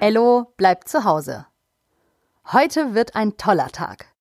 Ello 0.00 0.54
bleibt 0.56 0.88
zu 0.88 1.02
Hause. 1.02 1.46
Heute 2.52 2.94
wird 2.94 3.16
ein 3.16 3.36
toller 3.36 3.66
Tag. 3.66 4.14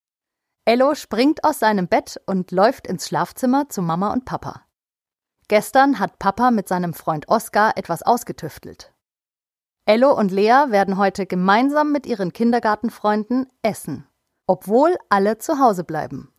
Ello 0.65 0.95
springt 0.95 1.43
aus 1.43 1.59
seinem 1.59 1.87
Bett 1.87 2.19
und 2.25 2.51
läuft 2.51 2.87
ins 2.87 3.07
Schlafzimmer 3.07 3.69
zu 3.69 3.83
Mama 3.83 4.11
und 4.11 4.25
Papa. 4.25 4.63
Gestern 5.47 5.99
hat 5.99 6.17
Papa 6.17 6.49
mit 6.49 6.67
seinem 6.67 6.95
Freund 6.95 7.29
Oskar 7.29 7.77
etwas 7.77 8.01
ausgetüftelt. 8.01 8.91
Ello 9.85 10.11
und 10.17 10.31
Lea 10.31 10.65
werden 10.69 10.97
heute 10.97 11.27
gemeinsam 11.27 11.91
mit 11.91 12.07
ihren 12.07 12.33
Kindergartenfreunden 12.33 13.47
essen, 13.61 14.07
obwohl 14.47 14.97
alle 15.09 15.37
zu 15.37 15.59
Hause 15.59 15.83
bleiben. 15.83 16.33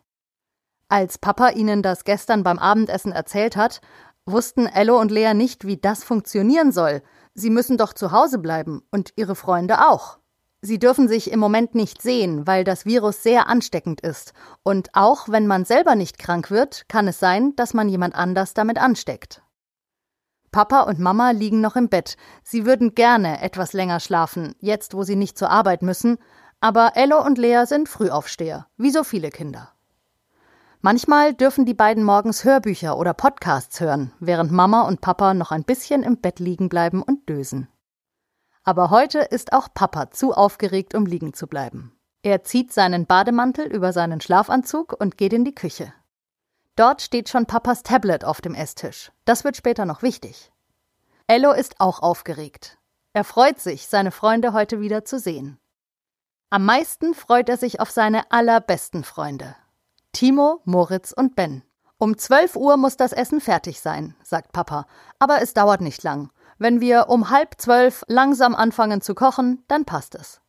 Als 0.89 1.17
Papa 1.17 1.51
ihnen 1.51 1.83
das 1.83 2.03
gestern 2.03 2.43
beim 2.43 2.59
Abendessen 2.59 3.13
erzählt 3.13 3.57
hat, 3.57 3.83
wussten 4.27 4.67
Ello 4.67 4.99
und 4.99 5.13
Lea 5.13 5.33
nicht, 5.33 5.65
wie 5.65 5.77
das 5.77 6.03
funktionieren 6.03 6.73
soll. 6.73 7.03
Sie 7.39 7.51
müssen 7.51 7.77
doch 7.77 7.93
zu 7.93 8.11
Hause 8.11 8.39
bleiben 8.39 8.83
und 8.91 9.13
ihre 9.15 9.37
Freunde 9.37 9.89
auch. 9.89 10.19
Sie 10.61 10.81
dürfen 10.81 11.07
sich 11.07 11.31
im 11.31 11.39
Moment 11.39 11.77
nicht 11.77 12.03
sehen, 12.03 12.49
weil 12.49 12.65
das 12.65 12.85
Virus 12.85 13.23
sehr 13.23 13.47
ansteckend 13.49 14.01
ist. 14.01 14.33
Und 14.65 14.89
auch 14.93 15.29
wenn 15.29 15.47
man 15.47 15.65
selber 15.65 15.95
nicht 15.95 16.19
krank 16.19 16.51
wird, 16.51 16.89
kann 16.89 17.07
es 17.07 17.21
sein, 17.21 17.55
dass 17.55 17.75
man 17.75 17.89
jemand 17.89 18.17
anders 18.17 18.55
damit 18.55 18.79
ansteckt. 18.79 19.43
Papa 20.51 20.81
und 20.81 20.99
Mama 20.99 21.31
liegen 21.31 21.61
noch 21.61 21.77
im 21.77 21.89
Bett. 21.89 22.17
Sie 22.43 22.67
würden 22.67 22.97
gerne 22.97 23.41
etwas 23.41 23.73
länger 23.73 24.01
schlafen, 24.01 24.57
jetzt 24.59 24.95
wo 24.95 25.05
sie 25.05 25.15
nicht 25.15 25.39
zur 25.39 25.51
Arbeit 25.51 25.83
müssen, 25.83 26.19
aber 26.61 26.97
Ello 26.97 27.25
und 27.25 27.39
Lea 27.39 27.67
sind 27.67 27.89
Frühaufsteher, 27.89 28.67
wie 28.77 28.91
so 28.91 29.05
viele 29.05 29.31
Kinder. 29.31 29.78
Manchmal 30.81 31.35
dürfen 31.35 31.67
die 31.67 31.75
beiden 31.75 32.05
morgens 32.05 32.45
Hörbücher 32.45 32.97
oder 32.97 33.13
Podcasts 33.13 33.81
hören, 33.81 34.13
während 34.21 34.53
Mama 34.53 34.83
und 34.83 35.01
Papa 35.01 35.35
noch 35.35 35.51
ein 35.51 35.65
bisschen 35.65 36.05
im 36.05 36.21
Bett 36.21 36.39
liegen 36.39 36.69
bleiben 36.69 37.03
und 37.03 37.29
dösen. 37.29 37.67
Aber 38.63 38.91
heute 38.91 39.19
ist 39.19 39.53
auch 39.53 39.69
Papa 39.75 40.11
zu 40.13 40.35
aufgeregt, 40.35 40.95
um 40.95 41.05
liegen 41.05 41.35
zu 41.35 41.49
bleiben. 41.49 41.99
Er 42.23 42.45
zieht 42.45 42.73
seinen 42.73 43.07
Bademantel 43.07 43.67
über 43.67 43.93
seinen 43.93 44.21
Schlafanzug 44.21 44.95
und 44.99 45.17
geht 45.19 45.33
in 45.33 45.45
die 45.45 45.55
Küche. 45.55 45.93
Dort 46.77 47.03
steht 47.03 47.29
schon 47.29 47.47
Papas 47.47 47.83
Tablet 47.83 48.25
auf 48.25 48.41
dem 48.41 48.55
Esstisch. 48.55 49.11
Das 49.25 49.43
wird 49.43 49.57
später 49.57 49.85
noch 49.85 50.03
wichtig. 50.03 50.53
Ello 51.27 51.53
ist 51.53 51.81
auch 51.81 52.01
aufgeregt. 52.01 52.79
Er 53.15 53.25
freut 53.25 53.59
sich, 53.59 53.89
seine 53.89 54.13
Freunde 54.13 54.53
heute 54.53 54.81
wieder 54.81 55.05
zu 55.05 55.19
sehen. 55.19 55.59
Am 56.51 56.65
meisten 56.65 57.15
freut 57.15 57.49
er 57.49 57.57
sich 57.57 57.81
auf 57.81 57.91
seine 57.91 58.31
allerbesten 58.31 59.03
Freunde. 59.03 59.57
Timo, 60.13 60.61
Moritz 60.65 61.13
und 61.13 61.37
Ben. 61.37 61.63
Um 61.99 62.17
12 62.17 62.57
Uhr 62.57 62.77
muss 62.77 62.97
das 62.97 63.13
Essen 63.13 63.41
fertig 63.41 63.81
sein, 63.81 64.15
sagt 64.23 64.53
Papa. 64.53 64.87
Aber 65.19 65.43
es 65.43 65.55
dauert 65.55 65.81
nicht 65.81 66.03
lang. 66.03 66.31
Wenn 66.59 66.81
wir 66.81 67.09
um 67.09 67.31
halb 67.31 67.55
zwölf 67.59 68.05
langsam 68.09 68.55
anfangen 68.55 69.01
zu 69.01 69.15
kochen, 69.15 69.65
dann 69.69 69.85
passt 69.85 70.15
es. 70.15 70.41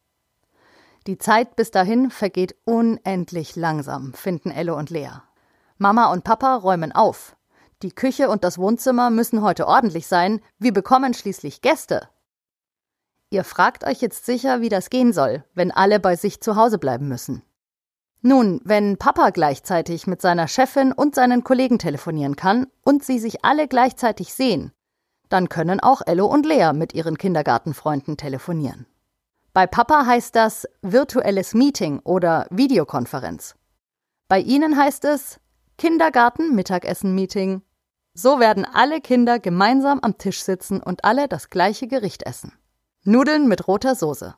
Die 1.08 1.18
Zeit 1.18 1.56
bis 1.56 1.72
dahin 1.72 2.12
vergeht 2.12 2.56
unendlich 2.66 3.56
langsam, 3.56 4.14
finden 4.14 4.52
Elle 4.52 4.76
und 4.76 4.90
Lea. 4.90 5.22
Mama 5.78 6.12
und 6.12 6.24
Papa 6.24 6.56
räumen 6.56 6.92
auf. 6.92 7.36
Die 7.82 7.92
Küche 7.92 8.30
und 8.30 8.44
das 8.44 8.58
Wohnzimmer 8.58 9.10
müssen 9.10 9.42
heute 9.42 9.66
ordentlich 9.66 10.08
sein, 10.08 10.42
wir 10.58 10.74
bekommen 10.74 11.14
schließlich 11.14 11.62
Gäste. 11.62 12.10
Ihr 13.30 13.44
fragt 13.44 13.86
euch 13.86 14.02
jetzt 14.02 14.26
sicher, 14.26 14.62
wie 14.62 14.70
das 14.70 14.90
gehen 14.90 15.14
soll, 15.14 15.44
wenn 15.54 15.72
alle 15.72 16.00
bei 16.00 16.16
sich 16.16 16.42
zu 16.42 16.56
Hause 16.56 16.78
bleiben 16.78 17.08
müssen. 17.08 17.44
Nun, 18.22 18.60
wenn 18.66 18.98
Papa 18.98 19.30
gleichzeitig 19.30 20.06
mit 20.06 20.22
seiner 20.22 20.48
Chefin 20.48 20.92
und 20.92 21.16
seinen 21.16 21.44
Kollegen 21.44 21.80
telefonieren 21.80 22.36
kann 22.36 22.68
und 22.84 23.04
sie 23.04 23.20
sich 23.20 23.46
alle 23.46 23.68
gleichzeitig 23.68 24.34
sehen, 24.34 24.74
dann 25.30 25.48
können 25.48 25.80
auch 25.80 26.02
Ello 26.06 26.26
und 26.26 26.46
Lea 26.46 26.72
mit 26.74 26.94
ihren 26.94 27.18
Kindergartenfreunden 27.18 28.18
telefonieren. 28.18 28.88
Bei 29.54 29.68
Papa 29.68 30.06
heißt 30.06 30.36
das 30.36 30.68
virtuelles 30.82 31.54
Meeting 31.54 32.00
oder 32.04 32.46
Videokonferenz. 32.50 33.56
Bei 34.28 34.40
Ihnen 34.40 34.78
heißt 34.78 35.06
es 35.06 35.40
Kindergarten-Mittagessen-Meeting. 35.78 37.64
So 38.14 38.40
werden 38.40 38.66
alle 38.66 39.02
Kinder 39.02 39.40
gemeinsam 39.40 40.00
am 40.02 40.18
Tisch 40.18 40.44
sitzen 40.44 40.82
und 40.82 41.04
alle 41.04 41.28
das 41.28 41.50
gleiche 41.50 41.88
Gericht 41.88 42.24
essen. 42.24 42.54
Nudeln 43.04 43.48
mit 43.48 43.68
roter 43.68 43.96
Soße. 43.96 44.36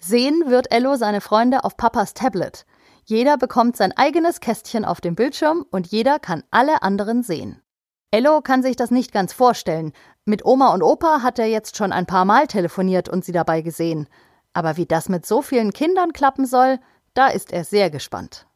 Sehen 0.00 0.42
wird 0.46 0.72
Ello 0.72 0.96
seine 0.96 1.20
Freunde 1.20 1.64
auf 1.64 1.76
Papas 1.76 2.12
Tablet. 2.12 2.66
Jeder 3.04 3.36
bekommt 3.36 3.76
sein 3.76 3.92
eigenes 3.92 4.40
Kästchen 4.40 4.84
auf 4.84 5.00
dem 5.00 5.14
Bildschirm 5.14 5.66
und 5.70 5.86
jeder 5.88 6.18
kann 6.18 6.42
alle 6.50 6.82
anderen 6.82 7.22
sehen. 7.22 7.60
Ello 8.10 8.40
kann 8.40 8.62
sich 8.62 8.76
das 8.76 8.90
nicht 8.90 9.12
ganz 9.12 9.32
vorstellen. 9.32 9.92
Mit 10.24 10.44
Oma 10.44 10.72
und 10.72 10.82
Opa 10.82 11.22
hat 11.22 11.38
er 11.38 11.46
jetzt 11.46 11.76
schon 11.76 11.92
ein 11.92 12.06
paar 12.06 12.24
Mal 12.24 12.46
telefoniert 12.46 13.08
und 13.08 13.24
sie 13.24 13.32
dabei 13.32 13.60
gesehen. 13.60 14.08
Aber 14.52 14.76
wie 14.76 14.86
das 14.86 15.08
mit 15.08 15.26
so 15.26 15.42
vielen 15.42 15.72
Kindern 15.72 16.12
klappen 16.12 16.46
soll, 16.46 16.78
da 17.12 17.26
ist 17.26 17.52
er 17.52 17.64
sehr 17.64 17.90
gespannt. 17.90 18.46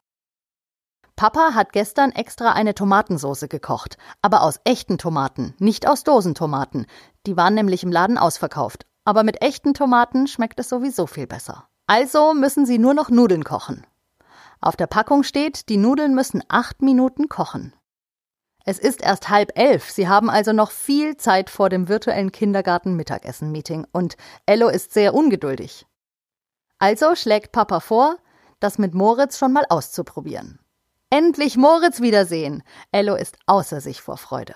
Papa 1.17 1.55
hat 1.55 1.73
gestern 1.73 2.13
extra 2.13 2.53
eine 2.53 2.75
Tomatensauce 2.75 3.49
gekocht, 3.49 3.99
aber 4.23 4.43
aus 4.43 4.61
echten 4.63 4.99
Tomaten, 4.99 5.55
nicht 5.59 5.89
aus 5.89 6.05
Dosentomaten. 6.05 6.87
Die 7.27 7.37
waren 7.37 7.55
nämlich 7.55 7.83
im 7.83 7.91
Laden 7.91 8.19
ausverkauft. 8.19 8.87
Aber 9.05 9.25
mit 9.25 9.43
echten 9.43 9.75
Tomaten 9.75 10.27
schmeckt 10.27 10.61
es 10.61 10.69
sowieso 10.69 11.07
viel 11.07 11.27
besser. 11.27 11.67
Also 11.87 12.35
müssen 12.35 12.67
Sie 12.67 12.79
nur 12.79 12.95
noch 12.95 13.11
Nudeln 13.11 13.43
kochen. 13.43 13.85
Auf 14.61 14.77
der 14.77 14.87
Packung 14.87 15.23
steht, 15.23 15.69
die 15.69 15.77
Nudeln 15.77 16.15
müssen 16.15 16.43
acht 16.49 16.83
Minuten 16.83 17.29
kochen. 17.29 17.73
Es 18.65 18.79
ist 18.79 19.03
erst 19.03 19.31
halb 19.31 19.59
elf. 19.59 19.91
Sie 19.91 20.09
haben 20.09 20.29
also 20.29 20.53
noch 20.53 20.71
viel 20.71 21.17
Zeit 21.17 21.49
vor 21.49 21.69
dem 21.71 21.89
virtuellen 21.89 22.33
Kindergarten-Mittagessen-Meeting 22.33 23.87
und 23.93 24.17
Ello 24.47 24.69
ist 24.69 24.93
sehr 24.93 25.15
ungeduldig. 25.15 25.87
Also 26.79 27.15
schlägt 27.15 27.53
Papa 27.53 27.81
vor, 27.81 28.17
das 28.61 28.79
mit 28.79 28.95
Moritz 28.95 29.39
schon 29.39 29.53
mal 29.53 29.65
auszuprobieren. 29.69 30.59
Endlich 31.11 31.57
Moritz 31.57 32.01
wiedersehen! 32.03 32.63
Ello 32.93 33.15
ist 33.15 33.39
außer 33.47 33.81
sich 33.81 34.03
vor 34.03 34.19
Freude. 34.19 34.55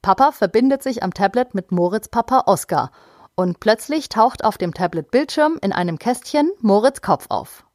Papa 0.00 0.32
verbindet 0.32 0.82
sich 0.82 1.02
am 1.02 1.12
Tablet 1.12 1.54
mit 1.54 1.70
Moritz 1.70 2.08
Papa 2.08 2.44
Oskar 2.46 2.92
und 3.34 3.60
plötzlich 3.60 4.08
taucht 4.08 4.42
auf 4.42 4.56
dem 4.56 4.72
Tablet-Bildschirm 4.72 5.58
in 5.60 5.72
einem 5.72 5.98
Kästchen 5.98 6.50
Moritz 6.60 7.02
Kopf 7.02 7.26
auf. 7.28 7.67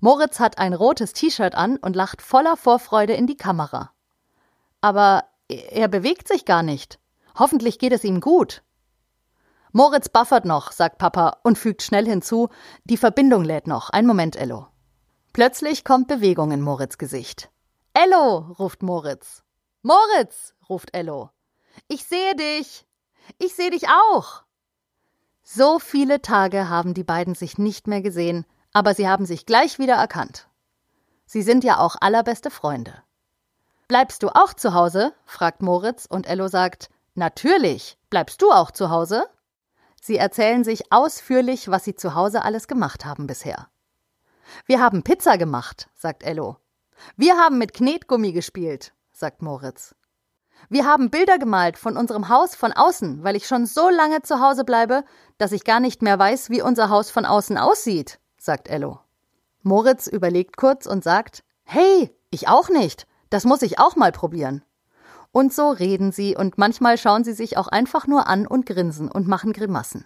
Moritz 0.00 0.40
hat 0.40 0.58
ein 0.58 0.72
rotes 0.72 1.12
T-Shirt 1.12 1.54
an 1.54 1.76
und 1.76 1.94
lacht 1.94 2.22
voller 2.22 2.56
Vorfreude 2.56 3.12
in 3.12 3.26
die 3.26 3.36
Kamera. 3.36 3.92
Aber 4.80 5.24
er 5.48 5.88
bewegt 5.88 6.26
sich 6.26 6.44
gar 6.44 6.62
nicht. 6.62 6.98
Hoffentlich 7.38 7.78
geht 7.78 7.92
es 7.92 8.04
ihm 8.04 8.20
gut. 8.20 8.62
Moritz 9.72 10.08
buffert 10.08 10.46
noch, 10.46 10.72
sagt 10.72 10.98
Papa 10.98 11.38
und 11.44 11.58
fügt 11.58 11.82
schnell 11.82 12.06
hinzu, 12.06 12.48
die 12.84 12.96
Verbindung 12.96 13.44
lädt 13.44 13.66
noch. 13.66 13.90
Ein 13.90 14.06
Moment, 14.06 14.36
Ello. 14.36 14.66
Plötzlich 15.32 15.84
kommt 15.84 16.08
Bewegung 16.08 16.50
in 16.50 16.60
Moritz 16.60 16.98
Gesicht. 16.98 17.50
Ello, 17.92 18.54
ruft 18.58 18.82
Moritz. 18.82 19.44
Moritz, 19.82 20.54
ruft 20.68 20.94
Ello. 20.94 21.30
Ich 21.88 22.04
sehe 22.04 22.34
dich. 22.34 22.86
Ich 23.38 23.54
sehe 23.54 23.70
dich 23.70 23.88
auch. 23.88 24.42
So 25.42 25.78
viele 25.78 26.20
Tage 26.20 26.68
haben 26.68 26.94
die 26.94 27.04
beiden 27.04 27.34
sich 27.34 27.58
nicht 27.58 27.86
mehr 27.86 28.02
gesehen, 28.02 28.44
aber 28.72 28.94
sie 28.94 29.08
haben 29.08 29.26
sich 29.26 29.46
gleich 29.46 29.78
wieder 29.78 29.94
erkannt. 29.94 30.48
Sie 31.26 31.42
sind 31.42 31.64
ja 31.64 31.78
auch 31.78 31.96
allerbeste 32.00 32.50
Freunde. 32.50 32.94
Bleibst 33.88 34.22
du 34.22 34.28
auch 34.28 34.54
zu 34.54 34.74
Hause? 34.74 35.12
fragt 35.24 35.62
Moritz 35.62 36.06
und 36.06 36.26
Ello 36.26 36.48
sagt, 36.48 36.90
Natürlich. 37.14 37.98
Bleibst 38.08 38.40
du 38.40 38.50
auch 38.50 38.70
zu 38.70 38.90
Hause? 38.90 39.26
Sie 40.00 40.16
erzählen 40.16 40.64
sich 40.64 40.92
ausführlich, 40.92 41.70
was 41.70 41.84
sie 41.84 41.94
zu 41.94 42.14
Hause 42.14 42.42
alles 42.42 42.68
gemacht 42.68 43.04
haben 43.04 43.26
bisher. 43.26 43.68
Wir 44.66 44.80
haben 44.80 45.02
Pizza 45.02 45.36
gemacht, 45.36 45.88
sagt 45.94 46.22
Ello. 46.22 46.56
Wir 47.16 47.36
haben 47.36 47.58
mit 47.58 47.74
Knetgummi 47.74 48.32
gespielt, 48.32 48.92
sagt 49.12 49.42
Moritz. 49.42 49.94
Wir 50.68 50.86
haben 50.86 51.10
Bilder 51.10 51.38
gemalt 51.38 51.78
von 51.78 51.96
unserem 51.96 52.28
Haus 52.28 52.54
von 52.54 52.72
außen, 52.72 53.24
weil 53.24 53.36
ich 53.36 53.46
schon 53.46 53.66
so 53.66 53.88
lange 53.88 54.22
zu 54.22 54.40
Hause 54.40 54.64
bleibe, 54.64 55.04
dass 55.38 55.52
ich 55.52 55.64
gar 55.64 55.80
nicht 55.80 56.02
mehr 56.02 56.18
weiß, 56.18 56.50
wie 56.50 56.62
unser 56.62 56.90
Haus 56.90 57.10
von 57.10 57.24
außen 57.24 57.56
aussieht, 57.56 58.18
sagt 58.42 58.68
Ello. 58.68 59.00
Moritz 59.62 60.06
überlegt 60.06 60.56
kurz 60.56 60.86
und 60.86 61.04
sagt, 61.04 61.44
Hey, 61.64 62.14
ich 62.30 62.48
auch 62.48 62.68
nicht. 62.68 63.06
Das 63.28 63.44
muss 63.44 63.62
ich 63.62 63.78
auch 63.78 63.96
mal 63.96 64.12
probieren. 64.12 64.64
Und 65.32 65.52
so 65.52 65.70
reden 65.70 66.10
sie 66.10 66.36
und 66.36 66.58
manchmal 66.58 66.98
schauen 66.98 67.22
sie 67.22 67.32
sich 67.32 67.56
auch 67.56 67.68
einfach 67.68 68.06
nur 68.06 68.26
an 68.26 68.46
und 68.46 68.66
grinsen 68.66 69.10
und 69.10 69.28
machen 69.28 69.52
Grimassen. 69.52 70.04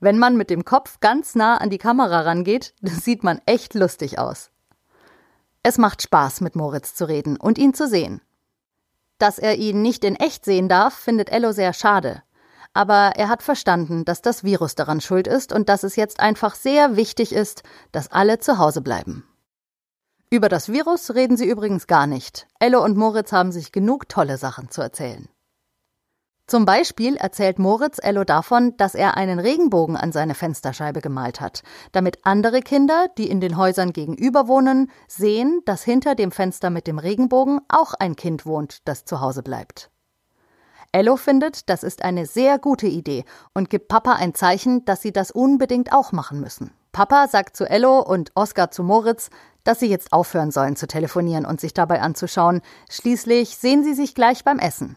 Wenn 0.00 0.18
man 0.18 0.36
mit 0.36 0.50
dem 0.50 0.64
Kopf 0.64 1.00
ganz 1.00 1.34
nah 1.34 1.56
an 1.56 1.70
die 1.70 1.78
Kamera 1.78 2.20
rangeht, 2.20 2.74
sieht 2.82 3.24
man 3.24 3.40
echt 3.46 3.74
lustig 3.74 4.18
aus. 4.18 4.50
Es 5.62 5.78
macht 5.78 6.02
Spaß, 6.02 6.40
mit 6.40 6.56
Moritz 6.56 6.94
zu 6.94 7.08
reden 7.08 7.36
und 7.36 7.58
ihn 7.58 7.74
zu 7.74 7.88
sehen. 7.88 8.20
Dass 9.18 9.38
er 9.38 9.56
ihn 9.56 9.82
nicht 9.82 10.04
in 10.04 10.14
echt 10.14 10.44
sehen 10.44 10.68
darf, 10.68 10.94
findet 10.94 11.30
Ello 11.30 11.52
sehr 11.52 11.72
schade. 11.72 12.22
Aber 12.78 13.14
er 13.16 13.28
hat 13.28 13.42
verstanden, 13.42 14.04
dass 14.04 14.22
das 14.22 14.44
Virus 14.44 14.76
daran 14.76 15.00
schuld 15.00 15.26
ist 15.26 15.52
und 15.52 15.68
dass 15.68 15.82
es 15.82 15.96
jetzt 15.96 16.20
einfach 16.20 16.54
sehr 16.54 16.94
wichtig 16.94 17.32
ist, 17.32 17.64
dass 17.90 18.12
alle 18.12 18.38
zu 18.38 18.58
Hause 18.58 18.82
bleiben. 18.82 19.24
Über 20.30 20.48
das 20.48 20.68
Virus 20.68 21.12
reden 21.12 21.36
sie 21.36 21.48
übrigens 21.48 21.88
gar 21.88 22.06
nicht. 22.06 22.46
Elle 22.60 22.80
und 22.80 22.96
Moritz 22.96 23.32
haben 23.32 23.50
sich 23.50 23.72
genug 23.72 24.08
tolle 24.08 24.38
Sachen 24.38 24.70
zu 24.70 24.80
erzählen. 24.80 25.28
Zum 26.46 26.66
Beispiel 26.66 27.16
erzählt 27.16 27.58
Moritz 27.58 27.98
Ello 28.00 28.22
davon, 28.22 28.76
dass 28.76 28.94
er 28.94 29.16
einen 29.16 29.40
Regenbogen 29.40 29.96
an 29.96 30.12
seine 30.12 30.36
Fensterscheibe 30.36 31.00
gemalt 31.00 31.40
hat, 31.40 31.64
damit 31.90 32.18
andere 32.22 32.60
Kinder, 32.60 33.08
die 33.18 33.28
in 33.28 33.40
den 33.40 33.56
Häusern 33.56 33.92
gegenüber 33.92 34.46
wohnen, 34.46 34.88
sehen, 35.08 35.62
dass 35.64 35.82
hinter 35.82 36.14
dem 36.14 36.30
Fenster 36.30 36.70
mit 36.70 36.86
dem 36.86 37.00
Regenbogen 37.00 37.58
auch 37.66 37.94
ein 37.94 38.14
Kind 38.14 38.46
wohnt, 38.46 38.86
das 38.86 39.04
zu 39.04 39.20
Hause 39.20 39.42
bleibt. 39.42 39.90
Ello 40.92 41.16
findet, 41.16 41.68
das 41.68 41.82
ist 41.82 42.02
eine 42.02 42.24
sehr 42.24 42.58
gute 42.58 42.86
Idee 42.86 43.24
und 43.52 43.68
gibt 43.68 43.88
Papa 43.88 44.12
ein 44.12 44.34
Zeichen, 44.34 44.84
dass 44.86 45.02
sie 45.02 45.12
das 45.12 45.30
unbedingt 45.30 45.92
auch 45.92 46.12
machen 46.12 46.40
müssen. 46.40 46.72
Papa 46.92 47.28
sagt 47.28 47.56
zu 47.56 47.68
Ello 47.68 48.00
und 48.00 48.32
Oskar 48.34 48.70
zu 48.70 48.82
Moritz, 48.82 49.28
dass 49.64 49.80
sie 49.80 49.88
jetzt 49.88 50.14
aufhören 50.14 50.50
sollen 50.50 50.76
zu 50.76 50.86
telefonieren 50.86 51.44
und 51.44 51.60
sich 51.60 51.74
dabei 51.74 52.00
anzuschauen. 52.00 52.62
Schließlich 52.90 53.58
sehen 53.58 53.84
sie 53.84 53.92
sich 53.92 54.14
gleich 54.14 54.44
beim 54.44 54.58
Essen. 54.58 54.96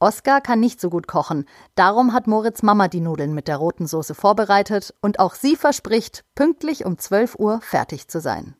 Oskar 0.00 0.40
kann 0.40 0.58
nicht 0.58 0.80
so 0.80 0.90
gut 0.90 1.06
kochen, 1.06 1.44
darum 1.74 2.12
hat 2.12 2.26
Moritz 2.26 2.62
Mama 2.62 2.88
die 2.88 3.00
Nudeln 3.00 3.34
mit 3.34 3.48
der 3.48 3.56
roten 3.56 3.86
Soße 3.86 4.14
vorbereitet 4.14 4.94
und 5.00 5.20
auch 5.20 5.34
sie 5.34 5.56
verspricht, 5.56 6.24
pünktlich 6.34 6.84
um 6.84 6.98
12 6.98 7.36
Uhr 7.36 7.60
fertig 7.62 8.08
zu 8.08 8.20
sein. 8.20 8.56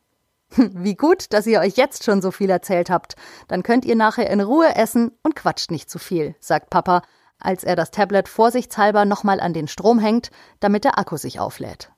Wie 0.56 0.94
gut, 0.94 1.32
dass 1.32 1.46
ihr 1.46 1.60
euch 1.60 1.76
jetzt 1.76 2.04
schon 2.04 2.22
so 2.22 2.30
viel 2.30 2.50
erzählt 2.50 2.90
habt. 2.90 3.14
Dann 3.48 3.62
könnt 3.62 3.84
ihr 3.84 3.96
nachher 3.96 4.30
in 4.30 4.40
Ruhe 4.40 4.74
essen 4.74 5.12
und 5.22 5.36
quatscht 5.36 5.70
nicht 5.70 5.90
zu 5.90 5.98
viel, 5.98 6.34
sagt 6.40 6.70
Papa, 6.70 7.02
als 7.38 7.64
er 7.64 7.76
das 7.76 7.90
Tablet 7.90 8.28
vorsichtshalber 8.28 9.04
nochmal 9.04 9.40
an 9.40 9.52
den 9.52 9.68
Strom 9.68 9.98
hängt, 9.98 10.30
damit 10.60 10.84
der 10.84 10.98
Akku 10.98 11.16
sich 11.16 11.38
auflädt. 11.38 11.92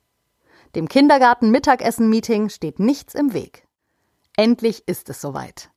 Dem 0.75 0.89
Kindergarten-Mittagessen-Meeting 0.89 2.49
steht 2.49 2.79
nichts 2.79 3.15
im 3.15 3.33
Weg. 3.33 3.67
Endlich 4.37 4.87
ist 4.87 5.09
es 5.09 5.21
soweit. 5.21 5.71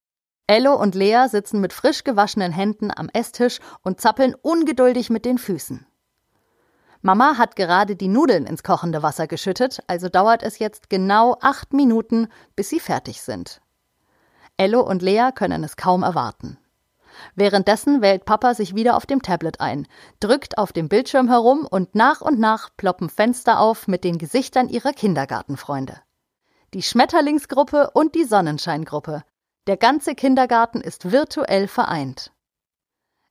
Ello 0.45 0.75
und 0.75 0.93
Lea 0.93 1.25
sitzen 1.29 1.61
mit 1.61 1.73
frisch 1.73 2.03
gewaschenen 2.03 2.51
Händen 2.51 2.91
am 2.95 3.09
Esstisch 3.09 3.59
und 3.81 4.01
zappeln 4.01 4.35
ungeduldig 4.35 5.09
mit 5.09 5.25
den 5.25 5.37
Füßen. 5.37 5.85
Mama 7.05 7.37
hat 7.37 7.57
gerade 7.57 7.97
die 7.97 8.07
Nudeln 8.07 8.45
ins 8.45 8.63
kochende 8.63 9.03
Wasser 9.03 9.27
geschüttet, 9.27 9.83
also 9.87 10.07
dauert 10.07 10.41
es 10.41 10.57
jetzt 10.57 10.89
genau 10.89 11.37
acht 11.41 11.73
Minuten, 11.73 12.29
bis 12.55 12.69
sie 12.69 12.79
fertig 12.79 13.21
sind. 13.21 13.61
Ello 14.55 14.79
und 14.79 15.01
Lea 15.01 15.31
können 15.35 15.65
es 15.65 15.75
kaum 15.75 16.01
erwarten. 16.03 16.57
Währenddessen 17.35 18.01
wählt 18.01 18.23
Papa 18.23 18.53
sich 18.53 18.73
wieder 18.73 18.95
auf 18.95 19.05
dem 19.05 19.21
Tablet 19.21 19.59
ein, 19.59 19.85
drückt 20.21 20.57
auf 20.57 20.71
dem 20.71 20.87
Bildschirm 20.87 21.27
herum 21.27 21.67
und 21.69 21.93
nach 21.93 22.21
und 22.21 22.39
nach 22.39 22.69
ploppen 22.77 23.09
Fenster 23.09 23.59
auf 23.59 23.89
mit 23.89 24.05
den 24.05 24.17
Gesichtern 24.17 24.69
ihrer 24.69 24.93
Kindergartenfreunde. 24.93 25.99
Die 26.73 26.83
Schmetterlingsgruppe 26.83 27.91
und 27.93 28.15
die 28.15 28.23
Sonnenscheingruppe, 28.23 29.23
der 29.67 29.75
ganze 29.77 30.15
Kindergarten 30.15 30.79
ist 30.79 31.11
virtuell 31.11 31.67
vereint. 31.67 32.32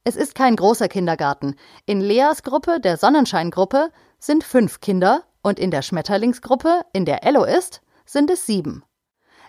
Es 0.05 0.17
ist 0.17 0.35
kein 0.35 0.57
großer 0.57 0.89
Kindergarten. 0.89 1.55
In 1.87 2.01
Leas 2.01 2.43
Gruppe, 2.43 2.81
der 2.81 2.97
Sonnenscheingruppe, 2.97 3.91
sind 4.19 4.43
fünf 4.43 4.81
Kinder 4.81 5.23
und 5.43 5.61
in 5.61 5.71
der 5.71 5.83
Schmetterlingsgruppe, 5.83 6.83
in 6.93 7.05
der 7.05 7.25
Ello 7.25 7.45
ist, 7.45 7.83
sind 8.05 8.29
es 8.31 8.45
sieben. 8.45 8.85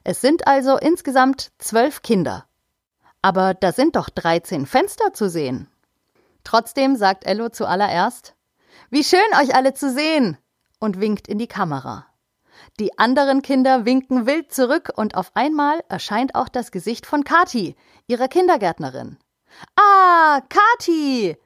Es 0.04 0.22
sind 0.22 0.48
also 0.48 0.78
insgesamt 0.78 1.52
zwölf 1.58 2.04
Kinder. 2.04 2.46
Aber 3.24 3.56
da 3.56 3.72
sind 3.72 3.96
doch 3.96 4.10
13 4.10 4.68
Fenster 4.68 5.14
zu 5.14 5.28
sehen. 5.28 5.70
Trotzdem 6.44 6.98
sagt 6.98 7.26
Ello 7.26 7.50
zuallererst, 7.50 8.36
wie 8.92 9.04
schön 9.04 9.20
euch 9.42 9.56
alle 9.56 9.74
zu 9.74 9.92
sehen, 9.92 10.38
und 10.80 11.00
winkt 11.00 11.28
in 11.28 11.40
die 11.40 11.48
Kamera. 11.48 12.06
Die 12.80 13.00
anderen 13.00 13.42
Kinder 13.42 13.86
winken 13.86 14.28
wild 14.28 14.54
zurück 14.54 14.92
und 14.96 15.16
auf 15.16 15.32
einmal 15.36 15.84
erscheint 15.90 16.36
auch 16.36 16.50
das 16.50 16.72
Gesicht 16.72 17.06
von 17.06 17.24
Kati, 17.24 17.76
ihrer 18.08 18.28
Kindergärtnerin. 18.28 19.18
Ah, 19.76 20.42
Kati! 20.50 21.38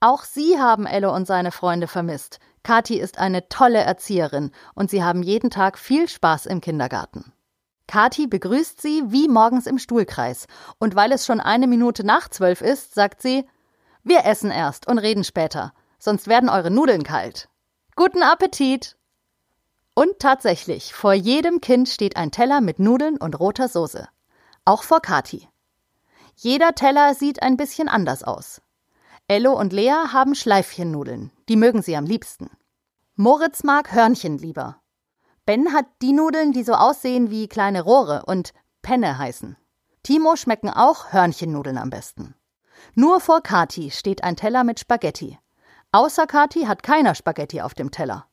Auch 0.00 0.24
sie 0.24 0.58
haben 0.58 0.86
Ello 0.86 1.14
und 1.14 1.26
seine 1.26 1.50
Freunde 1.50 1.88
vermisst. 1.88 2.38
Kati 2.62 2.98
ist 2.98 3.18
eine 3.18 3.48
tolle 3.48 3.78
Erzieherin 3.78 4.52
und 4.74 4.90
sie 4.90 5.02
haben 5.02 5.22
jeden 5.22 5.50
Tag 5.50 5.78
viel 5.78 6.08
Spaß 6.08 6.46
im 6.46 6.60
Kindergarten. 6.60 7.32
Kati 7.86 8.26
begrüßt 8.26 8.80
sie 8.80 9.02
wie 9.06 9.28
morgens 9.28 9.66
im 9.66 9.78
Stuhlkreis 9.78 10.46
und 10.78 10.94
weil 10.94 11.10
es 11.10 11.24
schon 11.24 11.40
eine 11.40 11.66
Minute 11.66 12.04
nach 12.04 12.28
zwölf 12.28 12.60
ist, 12.60 12.94
sagt 12.94 13.22
sie, 13.22 13.48
wir 14.04 14.24
essen 14.24 14.50
erst 14.50 14.86
und 14.86 14.98
reden 14.98 15.24
später, 15.24 15.72
sonst 15.98 16.28
werden 16.28 16.48
eure 16.48 16.70
Nudeln 16.70 17.02
kalt. 17.02 17.48
Guten 17.96 18.22
Appetit! 18.22 18.96
Und 19.94 20.20
tatsächlich, 20.20 20.94
vor 20.94 21.12
jedem 21.12 21.60
Kind 21.60 21.88
steht 21.88 22.16
ein 22.16 22.30
Teller 22.30 22.60
mit 22.60 22.78
Nudeln 22.78 23.16
und 23.16 23.40
roter 23.40 23.66
Soße. 23.66 24.08
Auch 24.64 24.84
vor 24.84 25.00
Kati. 25.00 25.48
Jeder 26.40 26.76
Teller 26.76 27.16
sieht 27.16 27.42
ein 27.42 27.56
bisschen 27.56 27.88
anders 27.88 28.22
aus. 28.22 28.62
Ello 29.26 29.58
und 29.58 29.72
Lea 29.72 30.06
haben 30.12 30.36
Schleifchennudeln, 30.36 31.32
die 31.48 31.56
mögen 31.56 31.82
sie 31.82 31.96
am 31.96 32.04
liebsten. 32.04 32.48
Moritz 33.16 33.64
mag 33.64 33.90
Hörnchen 33.90 34.38
lieber. 34.38 34.80
Ben 35.46 35.72
hat 35.72 35.86
die 36.00 36.12
Nudeln, 36.12 36.52
die 36.52 36.62
so 36.62 36.74
aussehen 36.74 37.32
wie 37.32 37.48
kleine 37.48 37.82
Rohre 37.82 38.24
und 38.26 38.52
Penne 38.82 39.18
heißen. 39.18 39.56
Timo 40.04 40.36
schmecken 40.36 40.70
auch 40.70 41.12
Hörnchennudeln 41.12 41.76
am 41.76 41.90
besten. 41.90 42.36
Nur 42.94 43.18
vor 43.18 43.40
Kati 43.40 43.90
steht 43.90 44.22
ein 44.22 44.36
Teller 44.36 44.62
mit 44.62 44.78
Spaghetti. 44.78 45.40
Außer 45.90 46.28
Kati 46.28 46.66
hat 46.66 46.84
keiner 46.84 47.16
Spaghetti 47.16 47.62
auf 47.62 47.74
dem 47.74 47.90
Teller. 47.90 48.28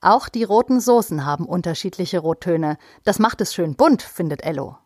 Auch 0.00 0.28
die 0.28 0.44
roten 0.44 0.78
Soßen 0.78 1.26
haben 1.26 1.46
unterschiedliche 1.46 2.20
Rottöne. 2.20 2.78
Das 3.02 3.18
macht 3.18 3.40
es 3.40 3.52
schön 3.52 3.74
bunt, 3.74 4.00
findet 4.00 4.44
Ello. 4.44 4.78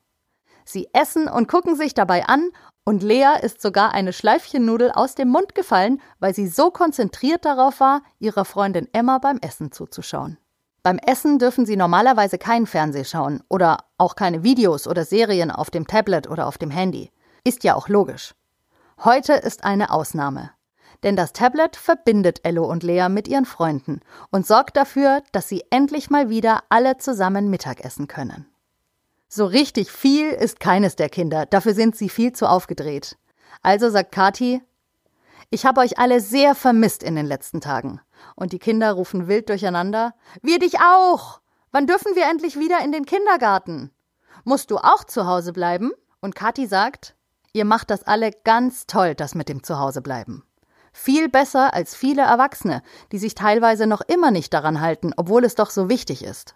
Sie 0.64 0.88
essen 0.93 1.28
und 1.28 1.49
gucken 1.49 1.76
sich 1.76 1.94
dabei 1.94 2.26
an, 2.26 2.50
und 2.87 3.02
Lea 3.02 3.38
ist 3.40 3.62
sogar 3.62 3.94
eine 3.94 4.12
Schleifchennudel 4.12 4.90
aus 4.90 5.14
dem 5.14 5.28
Mund 5.28 5.55
gefallen, 5.55 6.02
weil 6.20 6.34
sie 6.34 6.46
so 6.46 6.70
konzentriert 6.70 7.44
darauf 7.44 7.81
war, 7.81 8.02
ihrer 8.19 8.44
Freundin 8.44 8.88
Emma 8.93 9.19
beim 9.19 9.38
Essen 9.38 9.72
zuzuschauen. 9.72 10.37
Beim 10.82 10.99
Essen 10.99 11.38
dürfen 11.38 11.64
sie 11.64 11.76
normalerweise 11.76 12.37
kein 12.37 12.66
Fernseh 12.66 13.05
schauen 13.05 13.43
oder 13.49 13.78
auch 13.96 14.16
keine 14.16 14.43
Videos 14.43 14.87
oder 14.87 15.06
Serien 15.06 15.50
auf 15.50 15.70
dem 15.70 15.87
Tablet 15.87 16.28
oder 16.28 16.46
auf 16.46 16.58
dem 16.58 16.70
Handy. 16.70 17.11
Ist 17.43 17.64
ja 17.64 17.75
auch 17.75 17.88
logisch. 17.88 18.34
Heute 19.02 19.32
ist 19.32 19.64
eine 19.64 19.90
Ausnahme. 19.90 20.50
Denn 21.02 21.16
das 21.16 21.32
Tablet 21.32 21.76
verbindet 21.76 22.40
Ello 22.44 22.64
und 22.64 22.82
Lea 22.82 23.08
mit 23.08 23.28
ihren 23.28 23.46
Freunden 23.46 24.00
und 24.31 24.46
sorgt 24.46 24.76
dafür, 24.76 25.22
dass 25.32 25.49
sie 25.49 25.64
endlich 25.70 26.11
mal 26.11 26.28
wieder 26.28 26.61
alle 26.69 26.99
zusammen 26.99 27.49
Mittagessen 27.49 28.06
können. 28.06 28.46
So 29.36 29.46
richtig 29.46 29.90
viel 29.90 30.31
ist 30.31 30.60
keines 30.60 30.94
der 30.94 31.08
Kinder, 31.08 31.44
dafür 31.44 31.75
sind 31.75 31.96
sie 31.96 32.08
viel 32.08 32.32
zu 32.34 32.48
aufgedreht. 32.48 33.19
Also 33.62 33.90
sagt 33.90 34.12
Kati, 34.12 34.62
ich 35.50 35.66
habe 35.66 35.81
euch 35.81 35.98
alle 35.98 36.20
sehr 36.20 36.54
vermisst 36.54 37.02
in 37.02 37.16
den 37.16 37.26
letzten 37.26 37.61
Tagen. 37.61 38.00
Und 38.37 38.52
die 38.52 38.61
Kinder 38.61 38.92
rufen 38.92 39.26
wild 39.26 39.49
durcheinander, 39.49 40.14
wir 40.42 40.61
dich 40.61 40.78
auch! 40.78 41.40
Wann 41.73 41.88
dürfen 41.88 42.14
wir 42.14 42.30
endlich 42.30 42.61
wieder 42.61 42.78
in 42.85 42.92
den 42.92 43.06
Kindergarten? 43.06 43.90
Musst 44.44 44.70
du 44.70 44.76
auch 44.76 45.02
zu 45.02 45.26
Hause 45.26 45.52
bleiben? 45.52 45.90
Und 46.20 46.37
Kathi 46.37 46.68
sagt, 46.68 47.16
ihr 47.52 47.64
macht 47.64 47.90
das 47.90 48.04
alle 48.04 48.30
ganz 48.44 48.87
toll, 48.87 49.16
das 49.16 49.35
mit 49.35 49.49
dem 49.49 49.64
Zuhausebleiben. 49.64 50.44
Viel 50.92 51.28
besser 51.28 51.75
als 51.75 51.97
viele 51.97 52.23
Erwachsene, 52.23 52.82
die 53.11 53.18
sich 53.18 53.35
teilweise 53.35 53.88
noch 53.88 54.02
immer 54.02 54.30
nicht 54.30 54.54
daran 54.54 54.80
halten, 54.80 55.12
obwohl 55.16 55.44
es 55.44 55.56
doch 55.56 55.70
so 55.70 55.88
wichtig 55.88 56.23
ist. 56.23 56.54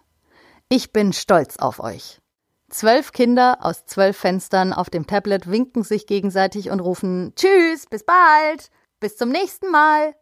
Ich 0.69 0.93
bin 0.93 1.11
stolz 1.11 1.57
auf 1.57 1.81
euch. 1.81 2.21
Zwölf 2.69 3.11
Kinder 3.11 3.57
aus 3.61 3.85
zwölf 3.85 4.17
Fenstern 4.17 4.73
auf 4.73 4.89
dem 4.89 5.07
Tablet 5.07 5.49
winken 5.49 5.83
sich 5.83 6.05
gegenseitig 6.05 6.69
und 6.69 6.79
rufen 6.79 7.33
Tschüss, 7.35 7.87
bis 7.87 8.03
bald, 8.03 8.69
bis 8.99 9.17
zum 9.17 9.29
nächsten 9.29 9.71
Mal. 9.71 10.15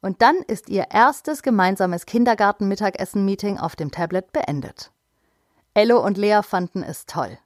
Und 0.00 0.22
dann 0.22 0.36
ist 0.36 0.68
ihr 0.68 0.86
erstes 0.90 1.42
gemeinsames 1.42 2.06
Kindergarten-Mittagessen-Meeting 2.06 3.58
auf 3.58 3.76
dem 3.76 3.90
Tablet 3.90 4.32
beendet. 4.32 4.90
Ello 5.74 6.02
und 6.02 6.16
Lea 6.16 6.40
fanden 6.42 6.82
es 6.82 7.04
toll. 7.04 7.38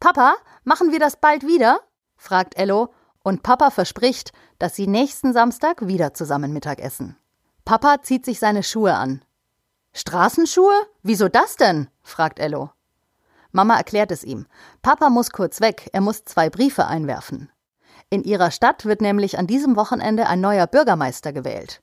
Papa, 0.00 0.34
machen 0.64 0.92
wir 0.92 0.98
das 0.98 1.16
bald 1.16 1.46
wieder? 1.46 1.80
fragt 2.16 2.58
Ello 2.58 2.92
und 3.22 3.42
Papa 3.42 3.70
verspricht, 3.70 4.32
dass 4.58 4.76
sie 4.76 4.86
nächsten 4.86 5.32
Samstag 5.32 5.86
wieder 5.86 6.12
zusammen 6.12 6.52
Mittag 6.52 6.80
essen. 6.80 7.16
Papa 7.64 8.02
zieht 8.02 8.24
sich 8.26 8.38
seine 8.38 8.62
Schuhe 8.62 8.94
an. 8.94 9.24
Straßenschuhe? 9.94 10.74
Wieso 11.02 11.28
das 11.28 11.56
denn? 11.56 11.88
fragt 12.02 12.38
Ello. 12.38 12.70
Mama 13.52 13.76
erklärt 13.76 14.10
es 14.10 14.24
ihm. 14.24 14.46
Papa 14.80 15.10
muss 15.10 15.30
kurz 15.30 15.60
weg, 15.60 15.88
er 15.92 16.00
muss 16.00 16.24
zwei 16.24 16.50
Briefe 16.50 16.86
einwerfen. 16.86 17.50
In 18.10 18.24
ihrer 18.24 18.50
Stadt 18.50 18.84
wird 18.84 19.00
nämlich 19.00 19.38
an 19.38 19.46
diesem 19.46 19.76
Wochenende 19.76 20.26
ein 20.26 20.40
neuer 20.40 20.66
Bürgermeister 20.66 21.32
gewählt. 21.32 21.82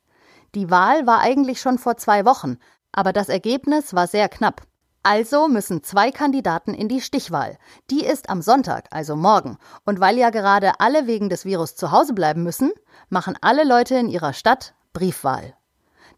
Die 0.55 0.69
Wahl 0.69 1.07
war 1.07 1.21
eigentlich 1.21 1.61
schon 1.61 1.77
vor 1.77 1.97
zwei 1.97 2.25
Wochen, 2.25 2.57
aber 2.91 3.13
das 3.13 3.29
Ergebnis 3.29 3.93
war 3.93 4.07
sehr 4.07 4.29
knapp. 4.29 4.63
Also 5.01 5.47
müssen 5.47 5.81
zwei 5.83 6.11
Kandidaten 6.11 6.73
in 6.73 6.89
die 6.89 7.01
Stichwahl. 7.01 7.57
Die 7.89 8.03
ist 8.03 8.29
am 8.29 8.41
Sonntag, 8.41 8.88
also 8.91 9.15
morgen. 9.15 9.57
Und 9.85 9.99
weil 9.99 10.17
ja 10.17 10.29
gerade 10.29 10.79
alle 10.79 11.07
wegen 11.07 11.29
des 11.29 11.45
Virus 11.45 11.75
zu 11.75 11.91
Hause 11.91 12.13
bleiben 12.13 12.43
müssen, 12.43 12.71
machen 13.07 13.38
alle 13.41 13.63
Leute 13.63 13.95
in 13.95 14.09
ihrer 14.09 14.33
Stadt 14.33 14.73
Briefwahl. 14.91 15.55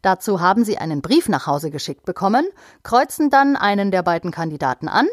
Dazu 0.02 0.40
haben 0.40 0.64
sie 0.64 0.78
einen 0.78 1.00
Brief 1.00 1.28
nach 1.28 1.46
Hause 1.46 1.70
geschickt 1.70 2.04
bekommen, 2.04 2.44
kreuzen 2.82 3.30
dann 3.30 3.54
einen 3.54 3.92
der 3.92 4.02
beiden 4.02 4.32
Kandidaten 4.32 4.88
an 4.88 5.06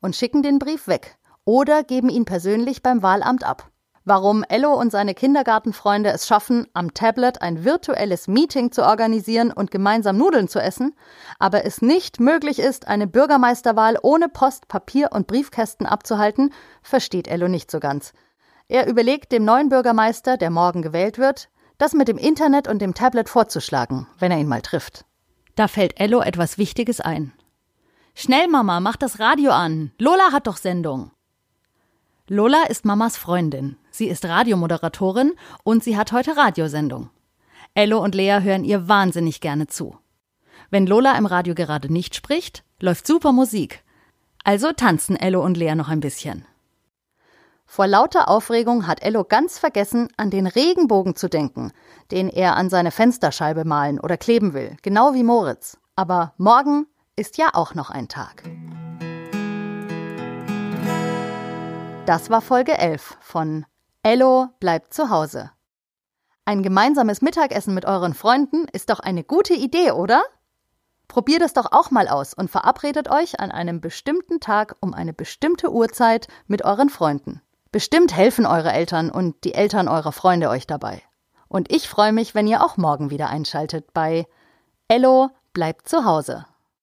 und 0.00 0.16
schicken 0.16 0.42
den 0.42 0.58
Brief 0.58 0.88
weg 0.88 1.16
oder 1.44 1.84
geben 1.84 2.08
ihn 2.08 2.24
persönlich 2.24 2.82
beim 2.82 3.02
Wahlamt 3.02 3.44
ab. 3.44 3.70
warum 4.06 4.44
Ello 4.48 4.72
und 4.72 4.92
seine 4.92 5.14
Kindergartenfreunde 5.14 6.10
es 6.10 6.28
schaffen, 6.28 6.68
am 6.72 6.94
Tablet 6.94 7.42
ein 7.42 7.64
virtuelles 7.64 8.28
Meeting 8.28 8.70
zu 8.70 8.86
organisieren 8.86 9.52
und 9.52 9.72
gemeinsam 9.72 10.16
Nudeln 10.16 10.46
zu 10.46 10.60
essen, 10.60 10.94
aber 11.40 11.64
es 11.64 11.82
nicht 11.82 12.20
möglich 12.20 12.60
ist, 12.60 12.86
eine 12.86 13.08
Bürgermeisterwahl 13.08 13.98
ohne 14.00 14.28
Post, 14.28 14.68
Papier 14.68 15.10
und 15.12 15.26
Briefkästen 15.26 15.86
abzuhalten, 15.86 16.54
versteht 16.82 17.26
Ello 17.26 17.48
nicht 17.48 17.68
so 17.68 17.80
ganz. 17.80 18.12
Er 18.68 18.86
überlegt 18.86 19.32
dem 19.32 19.44
neuen 19.44 19.68
Bürgermeister, 19.68 20.36
der 20.36 20.50
morgen 20.50 20.82
gewählt 20.82 21.18
wird, 21.18 21.48
das 21.76 21.92
mit 21.92 22.06
dem 22.06 22.16
Internet 22.16 22.68
und 22.68 22.80
dem 22.80 22.94
Tablet 22.94 23.28
vorzuschlagen, 23.28 24.06
wenn 24.20 24.30
er 24.30 24.38
ihn 24.38 24.48
mal 24.48 24.62
trifft. 24.62 25.04
Da 25.56 25.66
fällt 25.66 26.00
Ello 26.00 26.20
etwas 26.20 26.58
Wichtiges 26.58 27.00
ein. 27.00 27.32
Schnell, 28.18 28.48
Mama, 28.48 28.80
mach 28.80 28.96
das 28.96 29.20
Radio 29.20 29.50
an. 29.50 29.92
Lola 29.98 30.32
hat 30.32 30.46
doch 30.46 30.56
Sendung. 30.56 31.10
Lola 32.28 32.62
ist 32.62 32.86
Mamas 32.86 33.18
Freundin. 33.18 33.76
Sie 33.90 34.08
ist 34.08 34.24
Radiomoderatorin 34.24 35.34
und 35.64 35.84
sie 35.84 35.98
hat 35.98 36.12
heute 36.12 36.34
Radiosendung. 36.34 37.10
Ello 37.74 38.02
und 38.02 38.14
Lea 38.14 38.38
hören 38.40 38.64
ihr 38.64 38.88
wahnsinnig 38.88 39.42
gerne 39.42 39.66
zu. 39.66 39.98
Wenn 40.70 40.86
Lola 40.86 41.12
im 41.18 41.26
Radio 41.26 41.54
gerade 41.54 41.92
nicht 41.92 42.14
spricht, 42.14 42.64
läuft 42.80 43.06
super 43.06 43.32
Musik. 43.32 43.84
Also 44.44 44.72
tanzen 44.72 45.16
Ello 45.16 45.44
und 45.44 45.58
Lea 45.58 45.74
noch 45.74 45.90
ein 45.90 46.00
bisschen. 46.00 46.46
Vor 47.66 47.86
lauter 47.86 48.30
Aufregung 48.30 48.86
hat 48.86 49.02
Ello 49.02 49.24
ganz 49.24 49.58
vergessen, 49.58 50.08
an 50.16 50.30
den 50.30 50.46
Regenbogen 50.46 51.16
zu 51.16 51.28
denken, 51.28 51.70
den 52.10 52.30
er 52.30 52.56
an 52.56 52.70
seine 52.70 52.92
Fensterscheibe 52.92 53.66
malen 53.66 54.00
oder 54.00 54.16
kleben 54.16 54.54
will, 54.54 54.78
genau 54.80 55.12
wie 55.12 55.22
Moritz. 55.22 55.76
Aber 55.96 56.32
morgen 56.38 56.86
ist 57.16 57.38
ja 57.38 57.48
auch 57.54 57.74
noch 57.74 57.90
ein 57.90 58.08
Tag. 58.08 58.42
Das 62.04 62.30
war 62.30 62.42
Folge 62.42 62.76
11 62.76 63.16
von 63.20 63.66
Ello 64.02 64.48
bleibt 64.60 64.94
zu 64.94 65.10
Hause. 65.10 65.50
Ein 66.44 66.62
gemeinsames 66.62 67.22
Mittagessen 67.22 67.74
mit 67.74 67.86
euren 67.86 68.14
Freunden 68.14 68.68
ist 68.72 68.90
doch 68.90 69.00
eine 69.00 69.24
gute 69.24 69.54
Idee, 69.54 69.90
oder? 69.90 70.22
Probiert 71.08 71.42
es 71.42 71.54
doch 71.54 71.72
auch 71.72 71.90
mal 71.90 72.06
aus 72.06 72.34
und 72.34 72.50
verabredet 72.50 73.10
euch 73.10 73.40
an 73.40 73.50
einem 73.50 73.80
bestimmten 73.80 74.38
Tag 74.38 74.76
um 74.80 74.94
eine 74.94 75.12
bestimmte 75.12 75.72
Uhrzeit 75.72 76.28
mit 76.46 76.64
euren 76.64 76.90
Freunden. 76.90 77.40
Bestimmt 77.72 78.14
helfen 78.14 78.46
eure 78.46 78.72
Eltern 78.72 79.10
und 79.10 79.42
die 79.42 79.54
Eltern 79.54 79.88
eurer 79.88 80.12
Freunde 80.12 80.50
euch 80.50 80.66
dabei. 80.66 81.02
Und 81.48 81.72
ich 81.72 81.88
freue 81.88 82.12
mich, 82.12 82.34
wenn 82.34 82.46
ihr 82.46 82.64
auch 82.64 82.76
morgen 82.76 83.10
wieder 83.10 83.28
einschaltet 83.28 83.92
bei 83.92 84.26
Ello 84.88 85.30
bleibt 85.52 85.88
zu 85.88 86.04
Hause. 86.04 86.46